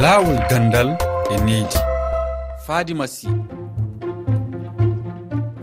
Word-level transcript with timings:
laawol 0.00 0.38
gandal 0.50 0.96
e 1.34 1.36
needi. 1.44 1.78
Faadi 2.66 2.94
masi 2.94 3.28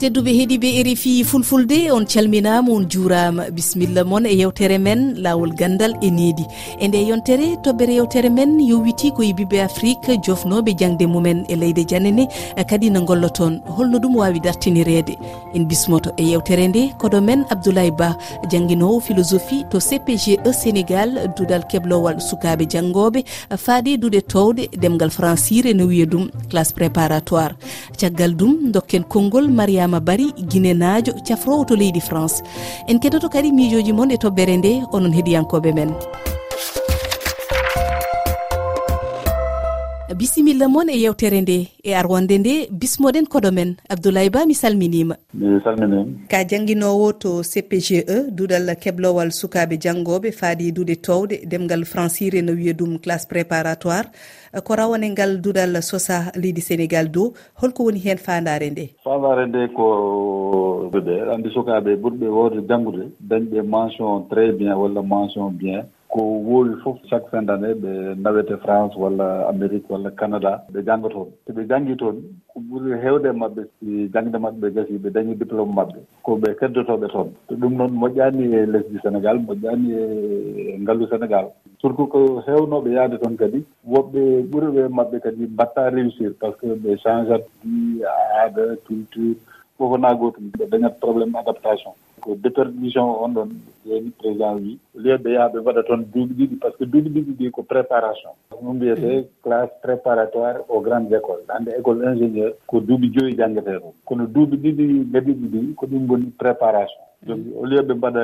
tedduɓe 0.03 0.31
heeɗiɓe 0.37 0.69
rfi 0.83 1.23
fulfulde 1.23 1.77
on 1.95 2.05
calminama 2.05 2.71
on 2.71 2.85
juurama. 2.91 3.43
Bisimilla 3.55 4.03
moon 4.03 4.25
e 4.25 4.35
yewtere 4.35 4.77
men 4.77 5.15
lawol 5.23 5.53
gandal 5.55 5.93
e 6.01 6.09
needi. 6.11 6.43
E 6.81 6.87
nde 6.87 7.07
yontere 7.07 7.55
toɓɓere 7.63 7.93
yewtere 7.99 8.29
men 8.29 8.59
yowiti 8.59 9.11
koye 9.11 9.33
biɓe 9.33 9.61
afrique 9.63 10.19
jofnoɓe 10.25 10.75
jangde 10.77 11.05
mumen 11.07 11.45
e 11.47 11.55
leyde 11.55 11.85
janene 11.87 12.27
kadi 12.69 12.89
no 12.89 13.05
golloton 13.05 13.61
holno 13.77 13.97
ɗum 13.97 14.15
wawi 14.17 14.39
dartinirede. 14.41 15.15
En 15.55 15.63
bismoto 15.67 16.11
e 16.17 16.23
yewtere 16.23 16.67
nde 16.67 16.91
koɗo 16.99 17.21
men 17.21 17.45
abdoulaye 17.49 17.91
ba 17.91 18.17
jangguinowo 18.51 18.99
philosophie 18.99 19.63
to 19.71 19.79
cpge 19.79 20.35
sénégal 20.51 21.31
dudal 21.37 21.63
keblowal 21.67 22.19
sukaɓe 22.19 22.67
janggoɓe 22.69 23.23
faade 23.57 23.97
duuɗe 23.97 24.21
towde 24.27 24.67
demgal 24.81 25.11
francire 25.11 25.73
no 25.73 25.85
wiya 25.85 26.05
ɗum 26.05 26.27
classe 26.49 26.73
préparatoire. 26.73 27.55
Caggal 27.97 28.35
ɗum 28.35 28.71
dokken 28.73 29.03
konngol 29.03 29.47
mariama 29.47 29.92
adama 29.93 29.99
bari 29.99 30.31
guinenajo 30.31 31.13
cafrowo 31.27 31.65
to 31.65 31.75
leydi 31.75 32.01
france. 32.01 32.43
En 32.87 32.99
kedoto 32.99 33.29
kadi 33.29 33.51
miijoji 33.51 33.93
moon 33.93 34.11
e 34.11 34.17
toɓɓere 34.17 34.57
nde 34.57 34.71
onon 34.91 35.13
heeɗiyankoɓe 35.13 35.73
men. 35.73 35.91
bisimilla 40.13 40.67
moon 40.67 40.89
e 40.89 40.97
yewtere 40.97 41.41
nde 41.41 41.67
e 41.83 41.93
arwonde 41.95 42.37
nde 42.37 42.53
bismoɗen 42.71 43.25
koɗo 43.27 43.51
men. 43.51 43.75
Abdoulaye 43.89 44.29
ba 44.29 44.45
mi 44.45 44.53
salminima 44.53 45.15
mi 45.33 45.59
salminem 45.63 46.27
ka 46.29 46.43
jangguinowo 46.43 47.13
to 47.13 47.43
cpge 47.43 48.05
duuɗal 48.31 48.75
keblowal 48.81 49.31
sukaɓe 49.31 49.77
janggoɓe 49.83 50.31
faadi 50.31 50.71
duude 50.71 50.95
towde 51.01 51.45
demgal 51.45 51.85
francire 51.85 52.41
no 52.41 52.53
wiya 52.53 52.73
ɗum 52.73 52.99
classe 52.99 53.27
préparatoire. 53.27 54.11
Ko 54.63 54.75
rawane 54.75 55.09
ngal 55.09 55.41
duuɗal 55.41 55.81
sosa 55.81 56.31
leydi 56.35 56.61
sénégal 56.61 57.09
dow 57.11 57.33
holko 57.61 57.83
woni 57.83 57.99
hen 57.99 58.17
fandare 58.17 58.69
nde? 58.69 58.89
Fandare 59.03 59.47
nde 59.47 59.73
ko 59.73 60.89
ɓe 60.91 61.33
andi 61.33 61.49
sukaɓe 61.49 61.95
ɓurɓe 61.95 62.27
wowde 62.27 62.67
janggude 62.69 63.03
dañɓe 63.19 63.61
mention 63.61 64.25
très 64.29 64.51
bien 64.51 64.73
walla 64.73 65.01
mention 65.01 65.49
bien. 65.51 65.83
ko 66.13 66.21
woowi 66.21 66.75
fof 66.83 66.97
chaque 67.09 67.25
fin 67.31 67.41
d' 67.41 67.49
année 67.49 67.73
ɓe 67.73 67.91
nawete 68.21 68.55
france 68.63 68.93
walla 68.95 69.47
amérique 69.49 69.89
walla 69.89 70.11
canada 70.11 70.61
ɓe 70.71 70.83
jannga 70.85 71.09
toon. 71.09 71.29
So 71.47 71.53
ɓe 71.53 71.65
janngi 71.69 71.95
toon 71.97 72.17
ko 72.53 72.59
ɓuri 72.69 72.99
heewde 73.03 73.25
e 73.29 73.37
maɓɓe 73.41 73.61
si 73.79 74.09
jangde 74.13 74.37
maɓɓe 74.37 74.59
ɓe 74.61 74.69
gasi 74.75 74.97
ɓe 75.03 75.09
dañi 75.09 75.33
diplôme 75.35 75.73
maɓɓe 75.73 75.99
ko 76.23 76.35
ɓe 76.37 76.53
keddotooɓe 76.59 77.07
toon. 77.13 77.29
To 77.47 77.55
ɗum 77.55 77.73
noon 77.77 77.91
moƴƴaani 78.01 78.43
e 78.53 78.65
lesdi 78.65 78.97
sénégal 79.03 79.37
moƴƴaani 79.41 79.89
e 79.91 80.77
ngallu 80.81 81.07
sénégal. 81.09 81.45
Surtout 81.81 82.07
ko 82.07 82.43
heewnooɓe 82.45 82.89
yahde 82.93 83.17
toon 83.19 83.35
kadi 83.35 83.63
woɓɓe 83.89 84.21
ɓuriɓe 84.51 84.87
maɓɓe 84.93 85.19
kadi 85.19 85.43
mbatta 85.49 85.89
réussir 85.89 86.31
par 86.39 86.51
ce 86.53 86.67
que 86.67 86.75
ɓe 86.77 86.97
changat 87.03 87.41
di 87.63 88.03
aada 88.05 88.75
culture 88.85 89.33
:fra 89.77 89.87
fof 89.89 89.91
wonaa 89.91 90.13
gootum 90.13 90.51
ɓe 90.57 90.69
dañat 90.69 90.93
probléme 91.01 91.35
adaptation. 91.35 91.91
ko 92.23 92.35
déperdition 92.39 93.03
on 93.23 93.33
ɗon 93.35 93.49
yeni 93.85 94.09
président 94.11 94.55
wi. 94.55 94.79
Lieu 94.95 95.17
ɓe 95.17 95.29
yaha 95.35 95.49
ɓe 95.53 95.59
waɗa 95.59 95.83
toon 95.83 96.01
duuɓi 96.13 96.33
ɗiɗi 96.39 96.55
par 96.61 96.71
ce 96.71 96.77
que 96.77 96.85
duuɓi 96.85 97.09
ɗiɗi 97.09 97.31
ɗi 97.39 97.51
ko 97.51 97.63
préparation. 97.63 98.31
Ɗum 98.51 98.75
mbiyete 98.75 99.11
mm. 99.17 99.25
classe 99.43 99.71
préparatoire 99.83 100.57
aux 100.69 100.79
grandes 100.81 101.11
écoles. 101.13 101.43
Hannde 101.49 101.69
école 101.77 102.03
ingénieur 102.07 102.53
ko 102.67 102.79
duuɓi 102.79 103.11
joyi 103.13 103.35
janggetee 103.35 103.79
ɗum. 103.83 103.91
Kono 104.05 104.25
duuɓi 104.25 104.55
ɗiɗi 104.63 104.85
gaɗiɗi 105.13 105.47
ɗi 105.53 105.73
ko 105.75 105.85
ɗum 105.85 106.05
goni 106.07 106.25
préparation. 106.39 107.01
Donc 107.27 107.39
mm. 107.39 107.57
au 107.59 107.65
lieu 107.65 107.81
ɓe 107.83 107.93
mbaɗa 107.93 108.23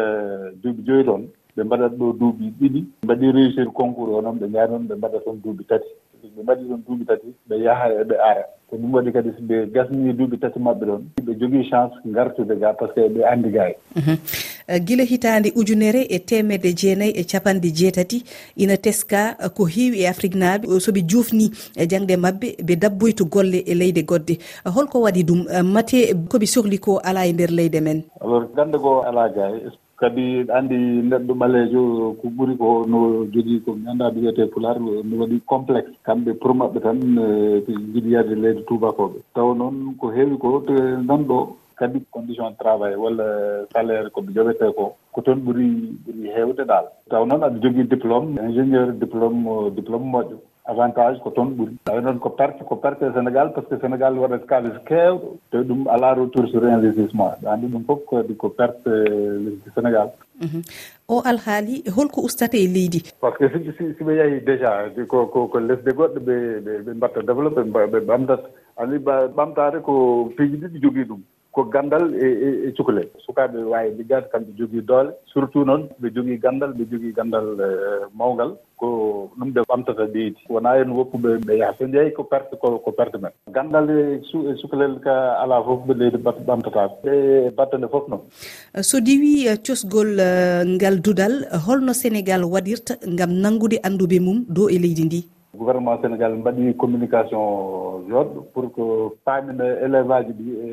duuɓi 0.63 0.81
joyi 0.87 1.03
toon 1.03 1.23
ɓe 1.57 1.63
mbaɗat 1.63 1.91
ɗo 1.99 2.13
duuɓi 2.19 2.45
ɗiɗi. 2.59 2.81
Mbaɗi 3.03 3.31
réussir 3.31 3.67
concours 3.73 4.15
o 4.17 4.21
noon 4.21 4.39
ɓe 4.39 4.47
jaari 4.53 4.71
noon 4.71 4.87
ɓe 4.87 4.95
mbaɗa 4.95 5.19
toon 5.23 5.41
duuɓi 5.43 5.63
tati. 5.67 5.89
ɓe 6.27 6.41
mbaɗi 6.43 6.63
ɗon 6.69 6.81
duuɓi 6.87 7.05
tati 7.05 7.27
ɓe 7.49 7.55
yaha 7.63 7.85
eɓe 8.01 8.15
ara 8.29 8.43
ko 8.69 8.75
ɗum 8.77 8.93
waɗi 8.93 9.11
kadi 9.13 9.29
so 9.37 9.41
ɓe 9.49 9.55
gasni 9.73 10.13
duuɓi 10.13 10.37
tati 10.39 10.59
maɓɓe 10.59 10.85
ɗon 10.85 11.01
ɓe 11.25 11.31
jogii 11.39 11.69
chance 11.69 11.93
ngartude 12.07 12.55
ga 12.59 12.73
par 12.73 12.89
ce 12.93 13.01
que 13.01 13.09
ɓe 13.13 13.23
anndi 13.31 13.49
gaay 13.49 13.71
e. 13.71 13.99
mhm. 13.99 14.17
eh, 14.67 14.79
gila 14.85 15.03
hitaande 15.03 15.51
ujunere 15.55 16.01
e 16.09 16.19
temedde 16.19 16.73
jeenayi 16.79 17.11
e 17.11 17.23
capanɗe 17.23 17.69
jeetati 17.77 18.23
ina 18.57 18.77
teska 18.77 19.35
eh, 19.43 19.49
ko 19.49 19.65
heewi 19.65 20.01
e 20.01 20.07
afrique 20.07 20.35
naaɓe. 20.35 20.65
Soɓe 20.79 21.01
juufni 21.09 21.45
eh, 21.75 21.83
e 21.83 21.87
jangɗe 21.89 22.15
maɓɓe 22.17 22.47
ɓe 22.67 22.75
dabboyto 22.75 23.25
golle 23.25 23.59
e 23.65 23.73
leyde 23.75 24.01
goɗɗe. 24.05 24.37
Holko 24.75 25.01
waɗi 25.01 25.23
ɗum 25.23 25.41
mate 25.63 26.13
koɓe 26.29 26.45
sohli 26.45 26.77
ko 26.79 26.99
alaa 27.03 27.25
e 27.27 27.33
nder 27.33 27.51
leyde 27.51 27.81
men? 27.81 28.03
Alors 28.21 28.45
gannde 28.55 28.77
goo 28.77 29.01
alaa 29.01 29.29
gaay 29.29 29.57
e, 29.57 29.69
kadi 29.99 30.47
anndi 30.57 30.77
neɗɗo 31.09 31.33
ɓaleejo 31.41 31.81
ko 32.21 32.25
ɓuri 32.37 32.53
ko 32.57 32.85
no 32.87 33.25
jogii 33.33 33.59
ko 33.65 33.73
mi 33.75 33.85
annda 33.91 34.09
wiyetee 34.15 34.47
pulaar 34.53 34.77
no 34.79 34.91
waɗi 35.19 35.41
complexe 35.45 35.91
kamɓe 36.05 36.31
pour 36.39 36.53
maɓɓe 36.55 36.79
tan 36.81 36.97
ɓe 37.65 37.71
njiɗi 37.89 38.35
leydi 38.41 38.61
tuubakooɓe. 38.67 39.19
Taw 39.35 39.53
noon 39.53 39.95
ko 39.99 40.07
heewi 40.15 40.37
ko 40.37 40.63
te 40.67 40.73
nan 41.07 41.27
ɗoo 41.27 41.55
kadi 41.79 41.99
condition 42.11 42.51
travail 42.59 42.95
walla 42.97 43.25
salaire 43.73 44.09
ko 44.11 44.21
ɓe 44.21 44.31
joɓetee 44.35 44.71
koo 44.75 44.91
ko 45.13 45.21
toon 45.21 45.39
ɓuri 45.45 45.65
ɓuri 46.05 46.29
heewde 46.35 46.63
dal 46.67 46.85
taw 47.09 47.25
noon 47.25 47.43
aɗa 47.43 47.59
jogii 47.61 47.87
diplôme 47.93 48.39
ingénieur 48.47 48.91
diplôme 49.01 49.71
diplôme 49.75 50.07
moƴƴo. 50.11 50.37
avantage 50.73 51.19
ko 51.23 51.29
toon 51.35 51.49
ɓuri. 51.57 51.73
Tawi 51.85 52.01
noon 52.03 52.19
ko 52.19 52.29
perte 52.39 52.61
ko 52.69 52.75
perte 52.75 53.03
e 53.05 53.13
sénégal 53.13 53.53
par 53.53 53.63
ce 53.63 53.75
que 53.75 53.81
sénégal 53.81 54.17
waɗat 54.17 54.45
kalis 54.51 54.77
keewɗo 54.89 55.37
te 55.51 55.57
ɗum 55.67 55.87
alaa 55.95 56.13
retour 56.13 56.47
sur 56.49 56.63
investissement. 56.63 57.33
Anndi 57.45 57.67
ɗum 57.67 57.83
fof 57.87 57.99
kadi 58.09 58.35
ko 58.35 58.49
perte 58.49 58.91
lesdi 59.43 59.69
sénégal. 59.75 60.09
Mhm. 60.41 60.61
O 61.07 61.21
alhaali 61.31 61.83
holko 61.97 62.21
ustate 62.27 62.57
e 62.65 62.67
leydi? 62.75 63.01
Par 63.21 63.33
ce 63.39 63.45
que 63.47 63.71
si 63.97 64.03
ɓe 64.03 64.13
yahi 64.19 64.39
déjà 64.41 64.71
ko 65.07 65.25
ko 65.27 65.59
lesde 65.59 65.91
goɗɗo 65.97 66.19
ɓe 66.27 66.35
ɓe 66.85 66.91
mbatta 66.95 67.21
développé 67.21 67.61
ɓe 67.61 67.99
ɓamdat 68.09 68.43
anndi 68.77 68.97
ɓamtaare 69.37 69.81
ko 69.81 69.93
piiji 70.37 70.57
ɗiɗi 70.61 70.81
jogii 70.81 71.09
ɗum. 71.09 71.21
ko 71.51 71.63
ganndal 71.73 72.13
e, 72.13 72.27
e, 72.47 72.49
e 72.67 72.71
cukalel. 72.77 73.07
Sukaaɓe 73.25 73.59
waawi 73.71 73.97
liggaade 73.97 74.29
kamɓe 74.31 74.51
jogii 74.57 74.85
doole. 74.89 75.11
Surtout 75.31 75.65
noon 75.65 75.89
ɓe 76.01 76.07
jogii 76.15 76.37
ganndal 76.43 76.71
ɓe 76.77 76.83
jogii 76.91 77.13
ganndal 77.17 77.47
e, 77.67 77.69
mawngal 78.17 78.51
ko 78.77 78.87
ɗum 79.37 79.49
ɓe 79.55 79.61
ɓamtata 79.69 80.05
ɓeydi 80.13 80.45
wonaa 80.49 80.77
en 80.81 80.91
woppuɓe 80.97 81.29
ɓe 81.47 81.57
yaha. 81.57 81.73
So 81.77 81.87
jeyi 81.87 82.13
ko 82.13 82.23
perte 82.23 82.53
ko 82.61 82.91
perte 82.97 83.17
men. 83.21 83.33
Ganndal 83.55 83.89
e 83.89 84.55
sukalel 84.61 84.99
ka 85.05 85.13
alaa 85.41 85.63
fof 85.63 85.81
ɓe 85.87 85.93
leydi 85.99 86.17
ɓamtataako. 86.49 86.95
E 87.09 87.49
batte 87.57 87.75
nde 87.77 87.87
fof 87.89 88.05
noon. 88.09 88.21
Uh, 88.75 88.81
so 88.81 88.99
diwi 88.99 89.49
uh, 89.49 89.57
cosgol 89.65 90.19
uh, 90.19 90.61
ngal 90.75 91.01
dudal 91.01 91.35
holno 91.65 91.93
sénégal 91.93 92.43
waɗirta 92.45 92.93
ngam 93.07 93.31
nanngude 93.41 93.77
annduɓe 93.83 94.19
mum 94.21 94.45
dow 94.47 94.69
e 94.69 94.77
leydi 94.77 95.05
ndi? 95.05 95.21
gouvernement 95.57 95.97
sénégal 96.01 96.33
mbaɗi 96.37 96.75
communication 96.77 98.05
yoɗɗo 98.09 98.41
pour 98.53 98.65
que 98.73 98.83
paamina 99.25 99.65
élève 99.85 100.11
aji 100.11 100.33
ɗi 100.33 100.47
e 100.65 100.67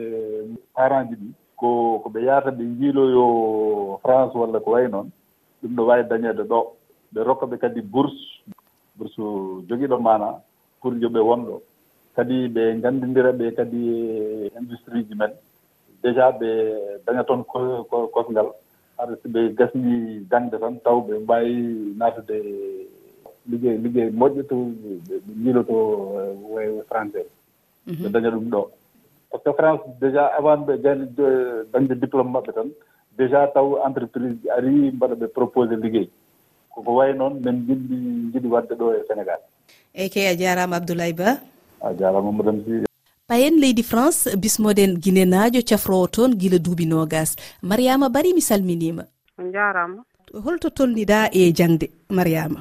parent 0.74 1.08
ji 1.08 1.16
ɗi. 1.16 1.28
Ko 1.56 1.98
ko 2.02 2.08
ɓe 2.10 2.20
yahata 2.26 2.50
ɓe 2.50 2.64
jiiloyo 2.78 3.98
france 4.02 4.34
walla 4.34 4.60
ko 4.60 4.70
wayi 4.72 4.88
noon 4.90 5.08
ɗum 5.62 5.74
ɗo 5.76 5.82
wawi 5.86 6.04
dañede 6.08 6.42
ɗo. 6.44 6.58
Ɓe 7.12 7.20
rokka 7.24 7.46
ɓe 7.46 7.56
kadi 7.58 7.80
bourse 7.80 8.20
bourse 8.96 9.20
joguiɗo 9.68 9.98
mana 10.00 10.40
pour 10.80 10.92
yoɓe 10.94 11.20
wonɗo. 11.20 11.60
Kadi 12.16 12.48
ɓe 12.48 12.80
gandidira 12.82 13.32
ɓe 13.32 13.54
kadi 13.56 13.80
e 13.88 14.50
industrie 14.60 15.04
ji 15.08 15.14
men. 15.14 15.32
Déjà 16.02 16.30
ɓe 16.32 16.48
daña 17.06 17.24
toon 17.24 17.42
kosngal. 18.12 18.48
Haɗa 18.98 19.14
so 19.22 19.28
ɓe 19.28 19.54
gasni 19.56 20.26
jangde 20.30 20.56
tan 20.60 20.76
taw 20.84 21.00
ɓe 21.00 21.18
mbawi 21.24 21.94
natude 21.96 22.36
liggey 23.50 23.76
liggey 23.84 24.08
moƴƴo 24.10 24.42
to 24.50 24.56
jiilo 25.42 25.62
to 25.70 25.76
eh, 26.20 26.32
way 26.54 26.68
français 26.90 27.26
mhm. 27.86 28.02
ɓe 28.02 28.08
daña 28.14 28.30
ɗum 28.30 28.48
ɗo. 28.54 28.62
Par 29.30 29.40
ce 29.40 29.44
que 29.50 29.56
france 29.58 29.82
déjà 30.00 30.22
avant 30.38 30.62
ɓe 30.66 30.74
gani 30.84 31.04
dañde 31.72 31.94
diplôme 32.02 32.30
maɓɓe 32.34 32.52
tan 32.56 32.68
déjà 33.18 33.46
taw 33.54 33.68
entreprise 33.86 34.38
ari 34.56 34.90
mbaɗa 34.96 35.14
ɓe 35.20 35.26
proposé 35.36 35.76
liggey 35.76 36.08
koko 36.74 36.90
way 36.98 37.12
noon 37.14 37.34
min 37.44 37.56
jiɗɗi 37.66 37.96
jiɗi 38.32 38.48
wadde 38.54 38.74
ɗo 38.80 38.86
e 38.94 39.00
sénégal. 39.08 39.40
Eyyi 39.94 40.10
key 40.12 40.26
a 40.28 40.34
jarama 40.36 40.76
abdoulaye 40.76 41.12
ba? 41.16 41.40
A 41.80 41.94
jarama 41.94 42.30
madame 42.32 42.60
si 42.64 42.84
payen 43.28 43.56
leydi 43.62 43.82
france 43.82 44.28
bismoɗen 44.42 44.92
guinenajo 45.02 45.60
cafrowo 45.68 46.06
toon 46.14 46.32
guila 46.40 46.58
duuɓi 46.58 46.86
nogas. 46.86 47.30
Mariama 47.62 48.08
bari 48.08 48.32
mi 48.34 48.40
salminima. 48.48 49.04
On 49.38 49.50
jarama. 49.52 50.00
Holto 50.44 50.68
tolniɗa 50.70 51.18
e 51.32 51.52
jangde 51.58 51.86
mariama. 52.10 52.60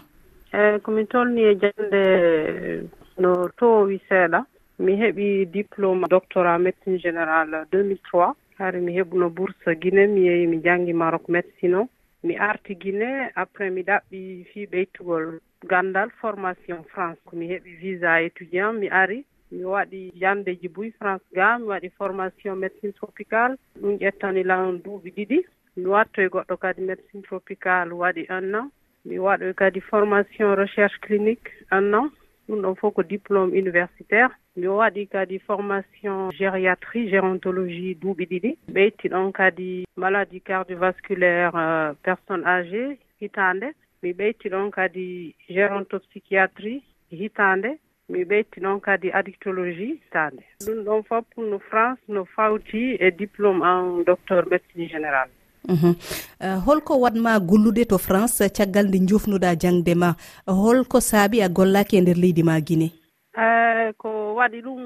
Eh, 0.56 0.62
eeyi 0.62 0.80
komi 0.80 1.04
tolni 1.12 1.42
e 1.44 1.54
jannde 1.62 2.02
eh, 2.02 2.84
no 3.24 3.32
towi 3.60 3.98
seeɗa. 4.08 4.40
Mi 4.80 4.94
heɓi 5.02 5.46
diplôme 5.52 6.08
doctorat 6.08 6.60
médecine 6.62 6.98
général 7.06 7.50
2003 7.72 8.34
hare 8.60 8.80
mi 8.80 8.92
heɓuno 8.98 9.30
bourse 9.36 9.76
guine 9.82 10.08
mi 10.08 10.22
yehi 10.28 10.48
mi 10.48 10.62
janngi 10.64 10.94
maroc 10.94 11.28
médecine 11.28 11.76
o. 11.76 11.90
Mi 12.24 12.38
arti 12.38 12.74
guine 12.76 13.32
après 13.36 13.70
mi 13.70 13.82
ɗaɓɓi 13.84 14.20
fii 14.52 14.66
ɓeytugol 14.72 15.26
gandal 15.68 16.10
formation 16.22 16.84
france. 16.92 17.20
Komi 17.26 17.48
heɓi 17.52 17.72
visa 17.82 18.22
étudiant 18.22 18.74
mi 18.80 18.88
ari. 18.90 19.26
Mi 19.52 19.64
waɗi 19.66 20.12
yande 20.16 20.52
buy 20.76 20.90
france 21.00 21.26
ga 21.36 21.58
mi 21.60 21.66
waɗi 21.68 21.90
formation 21.98 22.56
médecine 22.56 22.94
tropical 22.94 23.58
ɗum 23.82 23.98
ƴettani 24.00 24.44
lan 24.44 24.80
duuɓi 24.84 25.10
ɗiɗi. 25.18 25.40
Mi 25.78 25.86
wattoye 25.86 26.30
goɗɗo 26.30 26.56
kadi 26.58 26.82
médecine 26.82 27.24
tropical 27.24 27.92
waɗi 27.92 28.26
un 28.30 28.56
an. 28.56 28.72
mi 29.06 29.20
waɗoy 29.20 29.54
kadi 29.54 29.80
formation 29.82 30.56
recherche 30.56 31.00
clinique 31.02 31.50
un 31.72 31.94
an. 31.94 32.10
Ɗum 32.48 32.62
ɗon 32.62 32.76
fof 32.76 32.94
ko 32.94 33.04
diplôme 33.04 33.54
universitaire. 33.58 34.30
Mi 34.56 34.68
waɗi 34.68 35.08
kadi 35.08 35.40
formation 35.40 36.30
gériatrie 36.32 37.10
gérontologie 37.10 37.96
duuɓi 38.02 38.26
ɗiɗi. 38.32 38.52
Ɓeytti 38.74 39.10
ɗon 39.10 39.32
kadi 39.32 39.86
maladie 39.96 40.42
cardiovasculaire 40.42 41.56
euh, 41.56 41.94
personne 42.04 42.46
âgé 42.46 42.98
hitande. 43.22 43.74
Mi 44.04 44.14
ɓeytti 44.14 44.50
ɗon 44.50 44.70
kadi 44.72 45.36
gérontopsychiatrie 45.50 46.82
hitande. 47.12 47.78
Mi 48.10 48.24
ɓeytti 48.26 48.60
ɗon 48.62 48.80
kadi 48.80 49.12
addictologie 49.12 50.00
hitande. 50.04 50.44
Ɗum 50.66 50.84
ɗon 50.86 51.04
fof 51.04 51.26
no 51.38 51.58
france 51.60 52.02
no 52.08 52.26
fawti 52.26 52.98
e 53.00 53.12
diplôme 53.12 53.62
en 53.64 54.04
docteur 54.04 54.46
médecine 54.50 54.88
générale. 54.88 55.32
Mhm. 55.68 55.96
Eh, 56.40 56.58
holko 56.66 57.00
watma 57.00 57.40
gollude 57.40 57.86
to 57.88 57.98
france 57.98 58.50
caggal 58.50 58.86
nde 58.88 59.00
jofnuɗa 59.10 59.56
jangde 59.62 59.96
ma. 59.96 60.16
Holko 60.48 61.00
saabi 61.02 61.42
a 61.42 61.50
gollaki 61.50 61.98
e 61.98 62.02
nder 62.02 62.18
leydi 62.18 62.44
ma 62.44 62.60
guine 62.62 62.92
eh, 63.38 63.94
ko 63.98 64.36
waɗi 64.36 64.62
ɗum 64.62 64.82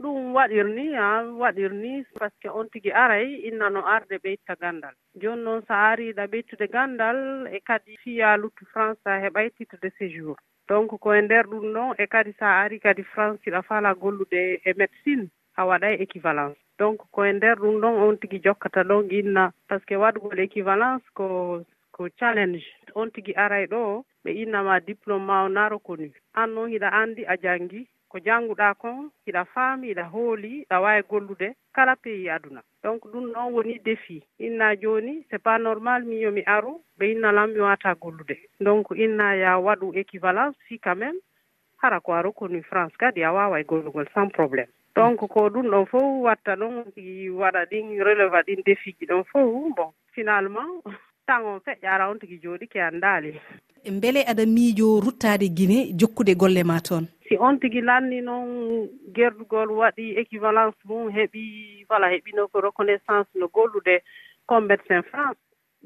ɗum 0.00 0.34
waɗirni 0.34 0.94
a 0.96 1.22
waɗirni 1.42 2.04
par 2.18 2.30
ce 2.30 2.36
que 2.40 2.48
on 2.48 2.68
tigi 2.72 2.90
aray 2.92 3.48
innano 3.48 3.80
arde 3.86 4.16
ɓeytta 4.24 4.54
gandal. 4.60 4.94
Joni 5.20 5.42
noon 5.42 5.62
so 5.66 5.74
ariɗa 5.74 6.26
ɓeyttude 6.26 6.66
gandal 6.72 7.46
e 7.52 7.60
kadi 7.60 7.96
fiya 8.02 8.36
luttu 8.36 8.64
france 8.72 9.00
a 9.06 9.20
heɓay 9.24 9.50
titre 9.56 9.78
de 9.82 9.90
séjour. 9.98 10.36
Donc 10.68 10.90
koye 11.00 11.22
nder 11.22 11.46
ɗum 11.46 11.72
ɗon 11.74 11.94
e 11.98 12.06
kadi 12.06 12.32
sa 12.38 12.60
ari 12.62 12.78
kadi 12.80 13.02
france 13.02 13.40
iɗa 13.46 13.62
fala 13.62 13.94
gollude 13.94 14.60
e 14.64 14.72
médecine. 14.76 15.28
a 15.56 15.64
waɗay 15.66 15.94
équivalence. 16.04 16.56
Donc 16.78 16.98
koye 17.12 17.32
nder 17.32 17.56
ɗum 17.58 17.80
ɗon 17.80 17.94
on 18.04 18.16
tigi 18.20 18.38
jokkata 18.44 18.82
ɗon 18.84 19.08
inna. 19.10 19.52
Par 19.68 19.80
ce 19.80 19.86
que 19.86 19.94
waɗgol 19.94 20.38
équivalence 20.40 21.02
ko 21.14 21.62
ko 21.92 22.08
challenge. 22.18 22.64
On 22.94 23.08
tigi 23.10 23.32
aray 23.34 23.66
ɗo 23.66 24.04
ɓe 24.24 24.30
innama 24.42 24.80
diplôme 24.80 25.24
ma 25.26 25.44
o 25.44 25.48
na 25.48 25.68
reconnu 25.68 26.10
an 26.34 26.48
noon 26.54 26.68
hiɗa 26.70 26.88
anndi 26.92 27.24
a 27.26 27.36
janngi. 27.42 27.88
Ko 28.08 28.18
jannguɗa 28.24 28.74
kon 28.74 29.10
hiɗa 29.26 29.44
faami 29.52 29.88
hiɗa 29.88 30.04
hooli 30.12 30.66
ɗa 30.70 30.80
wawi 30.80 31.02
gollude 31.10 31.48
kala 31.74 31.96
pays 31.96 32.28
aduna. 32.28 32.60
Donc 32.82 33.06
ɗum 33.12 33.32
ɗon 33.32 33.52
woni 33.52 33.78
défi. 33.78 34.22
Inna 34.38 34.76
jooni 34.76 35.24
c'est 35.30 35.42
pas 35.42 35.58
normal 35.58 36.04
min 36.04 36.20
yomi 36.20 36.42
aru 36.46 36.72
ɓe 36.98 37.12
innalan 37.12 37.48
mi 37.54 37.60
wata 37.60 37.94
gollude. 37.94 38.36
Donc 38.60 38.86
inna 38.94 39.36
ya 39.36 39.58
waɗu 39.58 39.92
équivalence 39.94 40.54
si 40.68 40.78
quand 40.78 40.96
même 40.96 41.16
hara 41.82 42.00
ko 42.00 42.12
a 42.12 42.22
reconnu 42.22 42.62
france 42.62 42.94
kadi 42.98 43.24
a 43.24 43.32
wawa 43.32 43.60
e 43.60 43.64
gollugol 43.64 44.06
sans 44.14 44.28
probléme 44.28 44.68
donc 44.96 45.20
ko 45.28 45.48
ɗum 45.50 45.66
ɗon 45.70 45.86
fof 45.86 46.24
watta 46.26 46.56
ɗon 46.56 46.84
tigi 46.94 47.28
waɗa 47.30 47.64
ɗin 47.70 48.02
releva 48.04 48.42
ɗin 48.42 48.62
defiji 48.66 49.06
ɗon 49.06 49.24
fof. 49.30 49.76
Bon 49.76 49.92
finalement 50.14 50.82
tan 51.26 51.42
on 51.44 51.60
feƴƴara 51.60 52.10
on 52.10 52.18
tigi 52.18 52.40
jooɗi 52.42 52.66
ke 52.68 52.80
anndaali 52.80 53.34
e 53.84 53.90
beele 53.90 54.20
aɗa 54.26 54.46
miijo 54.46 55.00
ruttade 55.00 55.46
guine 55.56 55.92
jokkude 55.98 56.34
golle 56.34 56.62
ma 56.64 56.80
toon? 56.80 57.06
Si 57.28 57.36
on 57.38 57.58
tigi 57.58 57.80
lanni 57.80 58.20
noon 58.20 58.88
gerdugol 59.14 59.70
waɗi 59.70 60.16
équivalence 60.22 60.78
mum 60.84 61.10
heɓi 61.10 61.84
voilà 61.88 62.10
heɓino 62.14 62.48
ko 62.48 62.60
reconnaissance 62.60 63.28
no 63.34 63.48
gollude 63.48 64.00
comme 64.46 64.66
médecin 64.68 65.02
france 65.10 65.38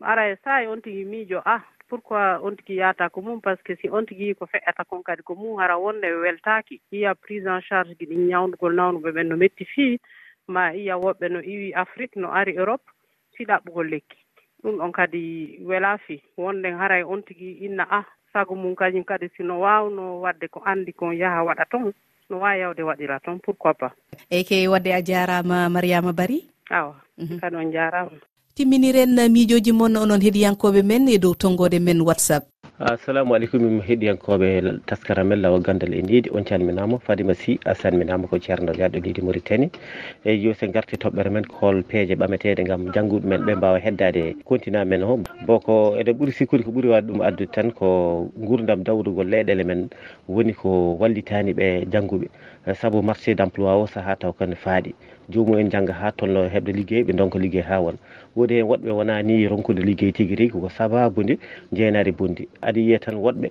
ara 0.03 0.31
e 0.33 0.37
saye 0.45 0.69
on 0.69 0.81
tigi 0.81 1.05
miijo 1.05 1.43
ah 1.45 1.63
pourquoi 1.91 2.39
on 2.47 2.55
tigi 2.57 2.79
yahata 2.79 3.11
ko 3.11 3.21
mum? 3.21 3.41
Par 3.41 3.57
ce 3.59 3.63
que 3.67 3.75
si 3.81 3.91
on 3.91 4.07
tigi 4.07 4.35
ko 4.39 4.47
feƴƴata 4.47 4.85
kon 4.89 5.03
kadi 5.03 5.23
ko 5.23 5.35
mum 5.35 5.59
hara 5.59 5.77
wonde 5.79 6.07
weltaki 6.23 6.81
yiya 6.93 7.15
prise 7.15 7.47
en 7.47 7.61
charge 7.69 7.99
gi 7.99 8.07
ɗin 8.07 8.29
ñawdugol 8.31 8.75
nawnuɓe 8.75 9.11
ɓen 9.13 9.29
no 9.29 9.37
metti 9.37 9.65
fii 9.65 9.99
ma 10.47 10.71
iya 10.75 10.95
woɓɓe 10.97 11.27
no 11.31 11.41
iwi 11.43 11.75
afrique 11.75 12.17
no 12.17 12.29
ari 12.33 12.55
europe 12.57 12.87
fiɗaɓugol 13.35 13.91
lekki. 13.91 14.19
Ɗum 14.63 14.77
ɗon 14.79 14.93
kadi 14.93 15.23
wela 15.69 15.99
fi. 15.99 16.23
Wonden 16.37 16.79
haray 16.79 17.03
on 17.03 17.23
tigi 17.23 17.59
inna 17.67 17.85
a 17.91 18.05
sago 18.33 18.55
mum 18.55 18.75
kañum 18.75 19.05
kadi 19.05 19.29
sino 19.37 19.61
wawno 19.61 20.21
wadde 20.23 20.47
ko 20.49 20.63
andi 20.65 20.93
kon 20.93 21.13
yaha 21.13 21.43
waɗa 21.45 21.65
toon 21.71 21.93
no 22.31 22.39
wawi 22.39 22.61
yawde 22.61 22.83
waɗira 22.83 23.21
toon 23.21 23.41
pourquoi 23.43 23.75
pas? 23.75 23.93
Eyyi 24.31 24.45
ke 24.45 24.69
wadde 24.71 24.95
a 24.95 25.03
jarama 25.03 25.69
mariama 25.69 26.13
bari 26.13 26.47
awa 26.71 26.95
mhm. 27.19 27.41
kadi 27.41 27.57
on 27.57 27.73
jarama. 27.73 28.11
timminiren 28.61 29.17
miijoji 29.33 29.73
moon 29.73 29.97
onon 29.97 30.21
heeɗiyankoɓe 30.21 30.83
men 30.85 31.09
e 31.09 31.19
dow 31.19 31.35
tongode 31.35 31.79
men 31.81 32.01
whatsapp. 32.05 32.45
Assalamu 32.79 33.35
aleykum 33.35 33.63
min 33.63 33.81
heeɗiyankoɓe 33.81 34.49
taskara 34.87 35.25
men 35.25 35.41
lawol 35.41 35.63
gandal 35.65 35.95
e 35.95 36.03
yiiɗi 36.05 36.29
on 36.37 36.45
calminama 36.45 36.99
fadima 37.07 37.35
sy 37.35 37.57
a 37.65 37.75
salminama 37.75 38.29
ko 38.29 38.37
ceerno 38.39 38.73
yaɗo 38.77 39.01
leydi 39.01 39.23
mauritanie 39.23 39.71
eyi 40.25 40.45
yo 40.45 40.53
se 40.53 40.69
garti 40.69 40.97
toɓɓere 40.97 41.31
men 41.33 41.45
hol 41.61 41.83
peeje 41.83 42.15
ɓametede 42.21 42.65
gam 42.69 42.93
jangguɓe 42.95 43.25
men 43.25 43.41
ɓe 43.47 43.55
mbawa 43.57 43.79
heddade 43.81 44.37
continent 44.45 44.85
men 44.89 45.03
o 45.05 45.17
boko 45.47 45.97
eɗen 45.97 46.17
ɓuuri 46.17 46.33
sikkude 46.33 46.63
ko 46.65 46.71
ɓuuri 46.71 46.89
wadde 46.89 47.09
ɗum 47.13 47.21
addude 47.25 47.53
tan 47.53 47.73
ko 47.73 48.29
gurdam 48.37 48.85
dawrugol 48.85 49.25
leyɗele 49.27 49.65
men 49.65 49.89
woni 50.29 50.53
ko 50.53 50.97
wallitani 51.01 51.53
ɓe 51.57 51.89
jangguɓe 51.93 52.29
saabu 52.77 53.01
marché 53.03 53.35
d' 53.35 53.41
emploi 53.41 53.81
o 53.83 53.87
saaha 53.87 54.17
taw 54.21 54.33
kone 54.33 54.55
faaɗi. 54.55 54.93
jomumen 55.31 55.71
jangga 55.71 55.93
ha 55.95 56.11
tolno 56.13 56.49
heɓde 56.49 56.73
ligguey 56.73 57.03
ɓe 57.05 57.13
donka 57.13 57.39
ligguey 57.39 57.63
ha 57.63 57.81
won. 57.81 57.97
Woodi 58.37 58.55
hen 58.55 58.67
woɗɓe 58.67 58.91
wona 58.91 59.23
ni 59.23 59.47
ronkude 59.49 59.83
ligguey 59.83 60.13
tigui 60.13 60.37
rigui 60.37 60.61
ko 60.61 60.69
sababude 60.69 61.39
jeenade 61.73 62.13
bondi 62.13 62.49
aɗa 62.63 62.79
yiiya 62.81 62.99
tan 62.99 63.15
woɗɓe 63.17 63.51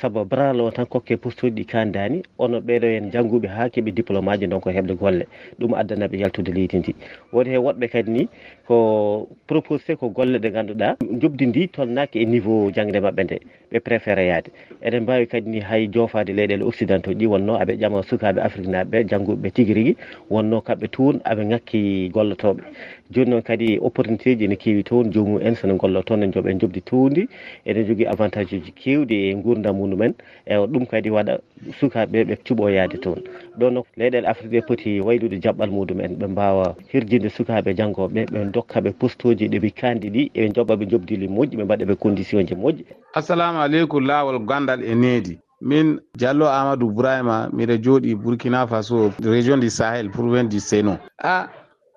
saabu 0.00 0.24
bralo 0.24 0.66
o 0.66 0.70
tan 0.70 0.86
kokke 0.86 1.16
postuji 1.16 1.52
ɗi 1.54 1.64
kandani 1.66 2.22
ono 2.38 2.58
ɓeɗo 2.60 2.86
hen 2.86 3.10
jangguɓe 3.12 3.48
ha 3.48 3.68
keeɓi 3.68 3.92
diplôme 3.92 4.28
aji 4.32 4.46
donc 4.46 4.64
heɓde 4.66 4.94
golle. 4.98 5.26
Ɗum 5.58 5.74
addanaɓe 5.74 6.18
yaltude 6.18 6.52
leydi 6.52 6.78
ndi. 6.78 6.94
Woni 7.32 7.50
hen 7.50 7.60
woɗɓe 7.62 7.88
kadi 7.90 8.10
ni 8.10 8.28
ko 8.66 9.28
proposé 9.46 9.96
ko 9.96 10.08
golle 10.08 10.38
ɗe 10.38 10.50
ganduɗa 10.50 10.96
jobdi 11.20 11.46
ndi 11.46 11.68
tolnaki 11.68 12.18
e 12.22 12.24
niveau 12.26 12.70
jangde 12.72 12.98
mabɓe 13.00 13.22
nde 13.24 13.36
ɓe 13.72 13.78
préféré 13.80 14.26
yaade. 14.26 14.50
Eɗen 14.82 15.02
mbawi 15.02 15.26
kadi 15.26 15.50
ni 15.50 15.60
hay 15.60 15.86
jofade 15.92 16.32
leyɗele 16.32 16.62
occidentaux 16.64 17.14
ɗi 17.14 17.26
wonno 17.26 17.54
aɓe 17.60 17.76
ƴama 17.78 18.02
sukaɓe 18.02 18.40
afrique 18.40 18.68
naɓeɓe 18.70 19.04
jangguɓeɓe 19.08 19.50
tigui 19.52 19.74
rigui 19.74 19.96
wonno 20.30 20.60
kamɓe 20.60 20.88
toon 20.90 21.20
aɓe 21.24 21.44
ngakki 21.46 22.10
gollotoɓe. 22.14 22.62
Joni 23.10 23.30
noon 23.30 23.42
kadi 23.42 23.78
opportunité 23.82 24.36
ji 24.38 24.46
ne 24.48 24.54
kewi 24.56 24.84
toon 24.84 25.10
jomum 25.12 25.40
en 25.42 25.54
sene 25.54 25.74
gollo 25.76 26.02
toon 26.02 26.22
en 26.22 26.30
jooɓen 26.30 26.60
jobdi 26.60 26.80
towdi 26.82 27.26
eɗen 27.66 27.86
jogui 27.86 28.06
avantage 28.06 28.54
uji 28.56 28.70
kewɗi 28.72 29.14
e 29.30 29.34
guur 29.34 29.58
gurdam 29.60 29.76
muɗumen 29.76 30.14
e 30.46 30.56
ɗum 30.66 30.86
kadi 30.86 31.10
waɗa 31.10 31.38
sukaɓe 31.80 32.24
ɓe 32.24 32.36
cuɓoyaade 32.44 32.98
toon. 33.02 33.20
Ɗon 33.58 33.70
no 33.74 33.84
leyɗele 33.96 34.26
afrique 34.28 34.52
ɗe 34.52 34.66
poti 34.66 35.00
waylude 35.00 35.40
jaɓɓal 35.42 35.70
muɗumen 35.70 36.16
ɓe 36.18 36.26
mbawa 36.26 36.74
hirjinde 36.92 37.28
sukaɓe 37.30 37.74
janggoɓe 37.76 38.24
ɓe 38.32 38.50
dokkaɓe 38.52 38.90
postoji 38.98 39.48
ɗeɓe 39.48 39.70
kandi 39.80 40.10
ɗi 40.10 40.30
eɓe 40.34 40.52
jobba 40.54 40.74
ɓe 40.76 40.86
jobdili 40.90 41.28
moƴƴi 41.28 41.56
ɓe 41.56 41.64
mbaɗaɓe 41.64 41.94
condition 41.98 42.46
ji 42.46 42.54
moƴƴi. 42.54 42.84
Assalamu 43.14 43.58
aleykum 43.60 44.06
lawol 44.06 44.38
gandal 44.46 44.82
e 44.82 44.94
needi. 44.94 45.38
Min 45.62 46.00
diallo 46.16 46.46
amadou 46.48 46.90
bourahima 46.90 47.50
miɗa 47.52 47.76
jooɗi 47.82 48.14
burkina 48.14 48.66
faso 48.66 49.12
région 49.22 49.58
du 49.60 49.68
sahel 49.68 50.08
province 50.10 50.48
du 50.48 50.58
seno 50.60 50.96
a 51.18 51.48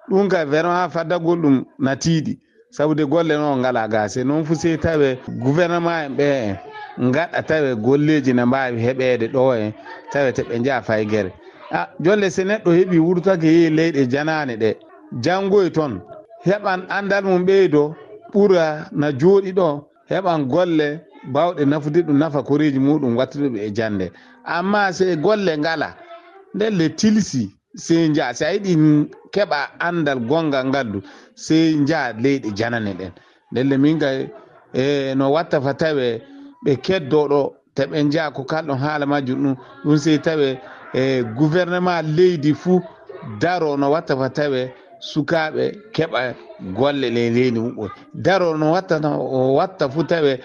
ɗum 0.09 0.27
ka 0.27 0.45
vraiment 0.45 0.89
faddagol 0.89 1.39
ɗum 1.39 1.63
natiiɗi. 1.79 2.37
Sabu 2.71 2.95
de 2.95 3.03
golle 3.05 3.37
noon 3.37 3.59
ngala 3.59 3.87
gase 3.87 4.23
noon 4.25 4.43
fu 4.43 4.55
sey 4.55 4.77
tawe 4.77 5.17
gouvernement 5.39 6.07
en 6.07 6.09
ɓe 6.09 6.23
en. 6.49 6.72
gaɗa 6.97 7.41
tawe 7.47 7.75
golleji 7.75 8.33
ne 8.33 8.45
mbawi 8.45 8.77
heɓede 8.85 9.27
ɗo 9.33 9.55
en 9.55 9.71
tawete 10.11 10.41
ɓe 10.43 10.63
jaha 10.65 10.81
fay 10.81 11.05
guere 11.05 11.31
a 11.71 11.87
jolle 11.99 12.29
se 12.29 12.43
neɗɗo 12.43 12.69
heeɓi 12.77 12.97
wurtake 12.99 13.47
yehi 13.47 13.69
leyɗe 13.77 14.01
janane 14.11 14.55
ɗe. 14.61 14.69
Jangoye 15.23 15.69
toon 15.71 16.01
heɓan 16.45 16.79
andal 16.89 17.23
mum 17.25 17.45
ɓeydo 17.47 17.95
ɓura 18.33 18.87
na 18.91 19.07
jooɗi 19.19 19.51
ɗo 19.59 19.67
heɓan 20.11 20.45
golle 20.51 20.87
bawɗe 21.33 21.65
nafude 21.65 21.99
ɗum 22.07 22.17
nafa 22.17 22.39
koreji 22.43 22.79
muɗum 22.79 23.15
wattuɗum 23.17 23.55
e 23.57 23.69
jande. 23.77 24.11
Amma 24.45 24.91
se 24.93 25.15
golle 25.15 25.57
ngala 25.57 25.95
ndelle 26.55 26.89
tilsi 26.99 27.49
sey 27.75 28.11
jaa 28.15 28.33
so 28.33 28.45
a 28.45 28.51
yiɗi 28.53 28.73
keɓa 29.33 29.59
andal 29.79 30.19
gongal 30.29 30.65
ngaldu 30.67 30.99
sey 31.35 31.73
jaa 31.87 32.13
leyɗe 32.23 32.49
janane 32.57 32.93
ɗen. 32.99 33.11
Ndelle 33.51 33.77
min 33.77 33.99
ka 33.99 34.07
e 34.73 35.13
no 35.15 35.31
watta 35.31 35.61
fa 35.61 35.73
tawe 35.73 36.21
ɓe 36.63 36.75
keddoɗo 36.85 37.53
te 37.75 37.83
ɓe 37.85 37.97
jaa 38.11 38.31
ko 38.31 38.43
kalɗon 38.43 38.77
haala 38.77 39.05
majum 39.05 39.39
ɗum 39.43 39.55
ɗum 39.85 39.97
sey 39.97 40.17
tawe 40.25 40.59
e 40.93 41.23
gouvernement 41.37 42.03
leydi 42.17 42.53
fuu 42.53 42.81
daro 43.41 43.77
no 43.77 43.91
watta 43.91 44.15
fa 44.17 44.29
tawe 44.29 44.71
sukaɓe 44.99 45.63
keɓa 45.95 46.33
golle 46.77 47.09
ley 47.09 47.29
leydi 47.29 47.59
muɓɓe 47.59 47.87
daro 48.13 48.57
no 48.57 48.71
watta 48.71 48.95
o 49.17 49.55
watta 49.55 49.89
fuu 49.89 50.03
tawe 50.03 50.39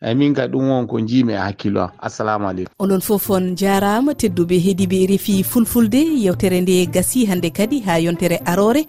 emin 0.00 0.34
ka 0.34 0.46
ɗum 0.46 0.68
won 0.70 0.86
ko 0.86 1.00
jiimi 1.00 1.32
e 1.32 1.36
hakkillo 1.36 1.80
am. 1.80 1.90
Assalamu 1.98 2.46
aleykum. 2.48 2.74
Onon 2.78 3.00
fof 3.00 3.30
on 3.30 3.56
jarama 3.56 4.12
tedduɓe 4.14 4.58
heeɗiɓe 4.64 4.96
e 5.02 5.06
refi 5.06 5.42
fulfulde 5.42 5.96
yewtere 6.24 6.60
nde 6.60 6.86
gasi 6.86 7.26
hande 7.26 7.50
kadi 7.50 7.80
ha 7.80 7.98
yontere 7.98 8.40
arore. 8.46 8.86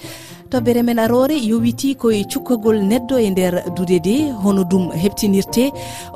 toɓɓere 0.56 0.82
men 0.88 1.00
arore 1.00 1.36
yowiti 1.50 1.96
koye 2.02 2.24
cukkagol 2.32 2.78
neɗɗo 2.90 3.16
e 3.20 3.30
nder 3.30 3.54
duude 3.76 4.00
de 4.00 4.16
hono 4.44 4.64
ɗum 4.72 4.84
heɓtinirte 5.02 5.64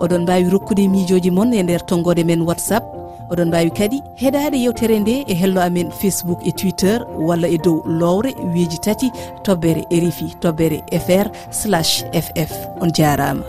oɗon 0.04 0.22
mbawi 0.24 0.50
rokkude 0.54 0.84
miijoji 0.88 1.32
moon 1.32 1.54
e 1.54 1.64
nder 1.64 1.82
tonggode 1.90 2.24
men 2.24 2.42
whatsapp. 2.48 2.84
Oɗon 3.32 3.48
mbawi 3.50 3.72
kadi 3.78 3.98
heɗade 4.22 4.58
yewtere 4.64 5.00
nde 5.00 5.16
e 5.28 5.34
hello 5.42 5.60
amen 5.62 5.92
facebook 5.92 6.40
e 6.48 6.52
twitter 6.52 6.98
walla 7.28 7.48
e 7.50 7.58
dow 7.58 7.84
lowre 8.00 8.32
weeji 8.54 8.80
tati 8.86 9.08
toɓɓere 9.46 9.82
e 9.90 10.00
rifi 10.00 10.28
toɓɓere 10.42 10.78
fr 11.06 11.28
slash 11.52 11.94
ff 12.26 12.52
on 12.82 12.90
jarama. 12.98 13.44